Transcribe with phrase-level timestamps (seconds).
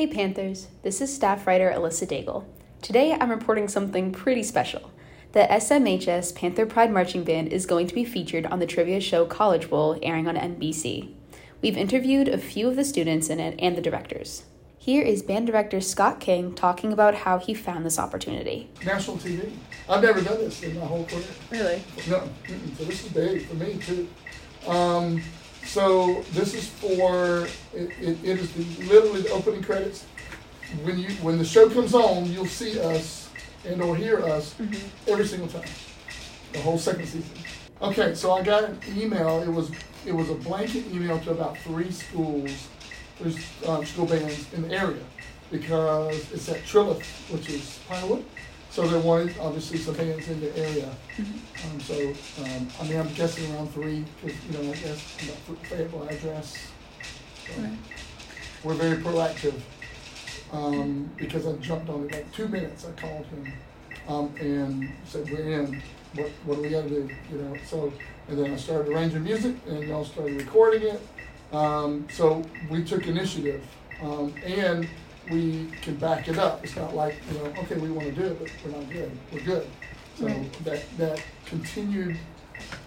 [0.00, 2.46] Hey Panthers, this is staff writer Allyssa Daigle.
[2.80, 4.90] Today I'm reporting something pretty special.
[5.32, 9.26] The SMHS Panther Pride Marching Band is going to be featured on the trivia show
[9.26, 11.12] College Bowl airing on NBC.
[11.60, 14.44] We've interviewed a few of the students in it and the directors.
[14.78, 18.70] Here is band director Scott King talking about how he found this opportunity.
[18.82, 19.52] National TV.
[19.86, 21.24] I've never done this in my whole career.
[21.50, 21.82] Really?
[22.08, 22.78] No, mm-mm.
[22.78, 24.08] so this is big for me too.
[24.66, 25.22] Um,
[25.64, 30.04] so this is for it, it, it is the, literally the opening credits.
[30.82, 33.28] When you when the show comes on, you'll see us
[33.64, 34.54] and or hear us
[35.06, 35.68] every single time,
[36.52, 37.30] the whole second season.
[37.82, 39.42] Okay, so I got an email.
[39.42, 39.70] It was
[40.06, 42.68] it was a blanket email to about three schools,
[43.18, 43.36] three
[43.66, 45.02] um, school bands in the area,
[45.50, 48.24] because it's at Trilith, which is Pinewood.
[48.70, 50.88] So they wanted obviously some bands in the area.
[51.18, 51.94] Um, so
[52.42, 56.56] um, I mean I'm guessing around three, because you know I guess about Fayetteville address.
[57.46, 57.76] So Right.
[58.62, 59.58] We're very proactive
[60.52, 62.86] um, because I jumped on it like two minutes.
[62.86, 63.52] I called him
[64.06, 65.82] um, and said we're in.
[66.14, 67.10] What what do we got to do?
[67.32, 67.56] You know.
[67.66, 67.92] So
[68.28, 71.00] and then I started arranging music and y'all started recording it.
[71.52, 73.64] Um, so we took initiative
[74.02, 74.88] um, and
[75.30, 76.64] we can back it up.
[76.64, 79.10] It's not like you know okay we want to do it but we're not good.
[79.32, 79.68] We're good.
[80.16, 80.64] So Right.
[80.64, 82.18] that that continued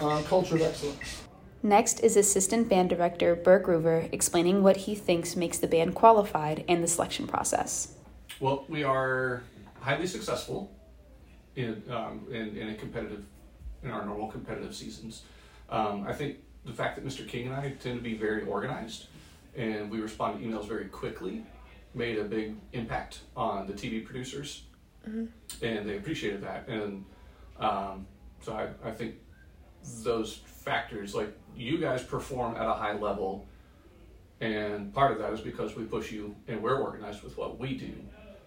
[0.00, 1.22] uh, culture of excellence.
[1.62, 6.64] Next is assistant band director Bert Groover explaining what he thinks makes the band qualified
[6.68, 7.94] and the selection process.
[8.40, 9.42] Well, we are
[9.80, 10.72] highly successful
[11.56, 13.26] in, um, in, in a competitive,
[13.82, 15.22] in our normal competitive seasons.
[15.68, 17.28] Um, I think the fact that Mr.
[17.28, 19.08] King and I tend to be very organized
[19.54, 21.44] and we respond to emails very quickly
[21.94, 24.62] made a big impact on the TV producers
[25.62, 26.68] and they appreciated that.
[26.68, 27.04] And
[27.58, 28.06] um,
[28.42, 29.16] so I, I think
[30.02, 33.46] those factors, like you guys perform at a high level
[34.40, 37.76] and part of that is because we push you and we're organized with what we
[37.76, 37.92] do.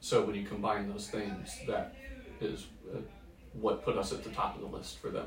[0.00, 1.94] So when you combine those things, that
[2.40, 2.98] is uh,
[3.52, 5.26] what put us at the top of the list for them.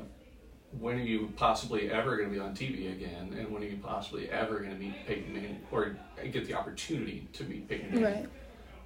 [0.72, 3.34] When are you possibly ever going to be on TV again?
[3.38, 5.96] And when are you possibly ever going to meet Peyton Manning or
[6.30, 8.04] get the opportunity to meet Peyton Manning?
[8.04, 8.28] Right.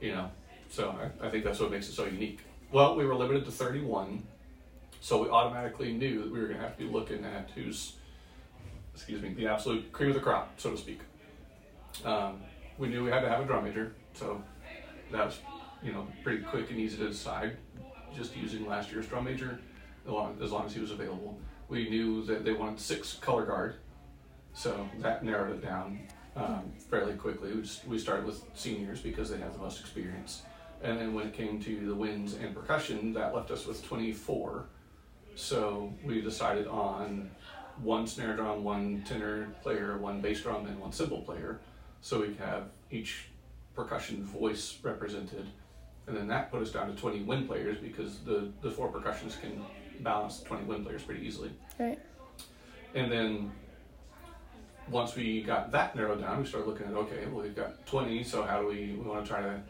[0.00, 0.30] You know,
[0.70, 2.40] so I, I think that's what makes it so unique.
[2.70, 4.22] Well, we were limited to 31,
[5.00, 7.96] so we automatically knew that we were going to have to be looking at who's,
[8.94, 11.00] excuse me, the absolute cream of the crop, so to speak.
[12.04, 12.40] Um,
[12.78, 14.42] we knew we had to have a drum major, so
[15.10, 15.38] that was,
[15.82, 17.56] you know, pretty quick and easy to decide.
[18.16, 19.58] Just using last year's drum major,
[20.06, 21.38] as long as, long as he was available.
[21.72, 23.76] We knew that they wanted six color guard,
[24.52, 26.00] so that narrowed it down
[26.36, 27.54] um, fairly quickly.
[27.54, 30.42] We, just, we started with seniors because they have the most experience,
[30.82, 34.66] and then when it came to the winds and percussion, that left us with 24.
[35.34, 37.30] So we decided on
[37.82, 41.58] one snare drum, one tenor player, one bass drum, and one cymbal player
[42.02, 43.28] so we have each
[43.74, 45.46] percussion voice represented.
[46.06, 49.36] And then that put us down to 20 wind players because the, the four percussions
[49.36, 49.64] can
[50.02, 51.50] balance 20 wind players pretty easily.
[51.78, 51.98] Right.
[52.94, 53.52] And then
[54.88, 58.24] once we got that narrowed down, we started looking at okay, well, we've got 20,
[58.24, 59.60] so how do we, we want to try to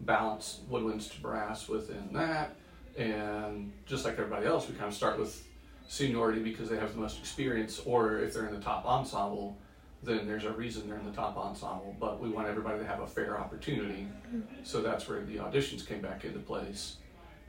[0.00, 2.56] balance woodwinds to brass within that?
[2.96, 5.46] And just like everybody else, we kind of start with
[5.88, 9.58] seniority because they have the most experience, or if they're in the top ensemble,
[10.02, 11.94] then there's a reason they're in the top ensemble.
[12.00, 14.40] But we want everybody to have a fair opportunity, mm-hmm.
[14.64, 16.96] so that's where the auditions came back into place.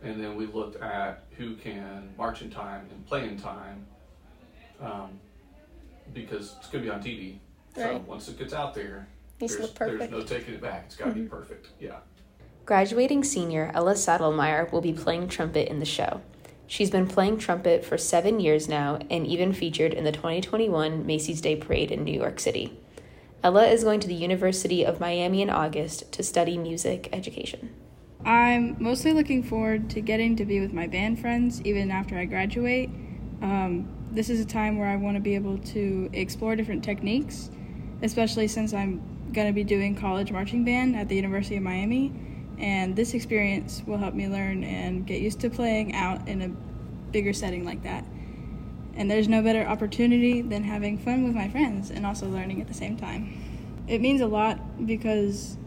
[0.04, 3.86] And then we looked at who can march in time and play in time,
[4.82, 5.20] um,
[6.14, 7.38] because it's going to be on TV.
[7.76, 9.08] So once it gets out there,
[9.40, 10.12] Needs to there's, look there's perfect.
[10.12, 10.20] Mm-hmm.
[10.20, 10.84] no taking it back.
[10.86, 11.70] It's got to be perfect.
[11.80, 11.98] Yeah.
[12.66, 16.22] Graduating senior Ella Stadelmeyer will be playing trumpet in the show.
[16.68, 21.42] She's been playing trumpet for seven years now and even featured in the 2021 Macy's
[21.42, 22.80] Day Parade in New York City.
[23.44, 27.74] Ella is going to the University of Miami in August to study music education.
[28.26, 32.24] I'm mostly looking forward to getting to be with my band friends even after I
[32.26, 32.90] graduate.
[33.42, 37.50] Um, this is a time where I want to be able to explore different techniques,
[38.02, 39.02] especially since I'm
[39.34, 42.14] going to be doing college marching band at the University of Miami.
[42.60, 46.50] And this experience will help me learn and get used to playing out in a
[47.12, 48.06] bigger setting like that.
[48.96, 52.68] And there's no better opportunity than having fun with my friends and also learning at
[52.68, 53.84] the same time.
[53.88, 55.58] It means a lot because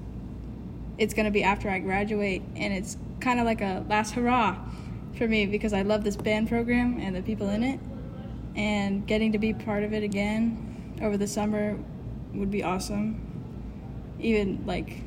[0.99, 4.57] it's going to be after I graduate, and it's kind of like a last hurrah
[5.17, 7.81] for me because I love this band program and the people in it,
[8.55, 11.79] and getting to be part of it again over the summer
[12.35, 13.23] would be awesome.
[14.19, 15.03] Even like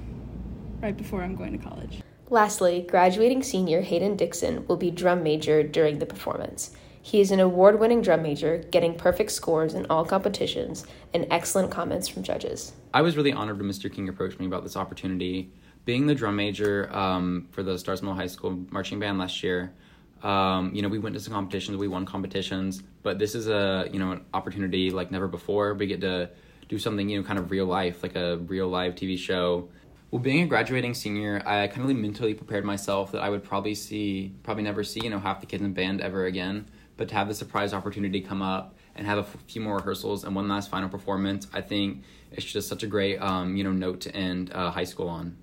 [0.81, 2.01] right before I'm going to college.
[2.29, 6.71] Lastly, graduating senior Hayden Dixon will be drum major during the performance.
[7.01, 11.71] He is an award winning drum major, getting perfect scores in all competitions and excellent
[11.71, 12.73] comments from judges.
[12.93, 13.91] I was really honored when Mr.
[13.91, 15.51] King approached me about this opportunity
[15.89, 19.73] being the drum major um, for the Starr's Mill High School marching band last year,
[20.21, 23.89] um, you know, we went to some competitions, we won competitions, but this is a
[23.91, 25.73] you know an opportunity like never before.
[25.73, 26.29] We get to
[26.67, 29.69] do something you know kind of real life, like a real live TV show.
[30.11, 33.73] Well, being a graduating senior, I kind of mentally prepared myself that I would probably
[33.73, 36.67] see, probably never see, you know, half the kids in band ever again.
[36.97, 40.35] But to have the surprise opportunity come up and have a few more rehearsals and
[40.35, 44.01] one last final performance, I think it's just such a great, um, you know, note
[44.01, 45.35] to end uh, high school on.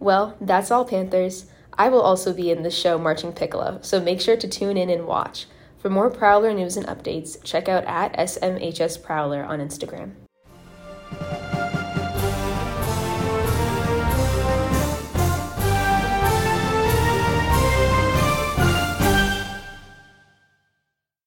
[0.00, 1.46] Well, that's all, Panthers.
[1.74, 4.90] I will also be in the show Marching Piccolo, so make sure to tune in
[4.90, 5.46] and watch.
[5.78, 10.12] For more Prowler news and updates, check out at SMHS Prowler on Instagram.